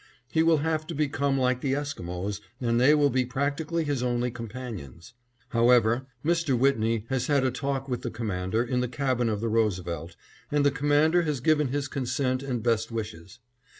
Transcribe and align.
He 0.31 0.41
will 0.41 0.57
have 0.65 0.87
to 0.87 0.95
become 0.95 1.37
like 1.37 1.61
the 1.61 1.75
Esquimos 1.75 2.41
and 2.59 2.81
they 2.81 2.95
will 2.95 3.11
be 3.11 3.23
practically 3.23 3.83
his 3.83 4.01
only 4.01 4.31
companions. 4.31 5.13
However, 5.49 6.07
Mr. 6.25 6.57
Whitney 6.57 7.05
has 7.09 7.27
had 7.27 7.43
a 7.43 7.51
talk 7.51 7.87
with 7.87 8.01
the 8.01 8.09
Commander 8.09 8.63
in 8.63 8.79
the 8.79 8.87
cabin 8.87 9.29
of 9.29 9.41
the 9.41 9.47
Roosevelt, 9.49 10.15
and 10.51 10.65
the 10.65 10.71
Commander 10.71 11.21
has 11.21 11.39
given 11.39 11.67
his 11.67 11.87
consent 11.87 12.41
and 12.41 12.63
best 12.63 12.91
wishes. 12.91 13.37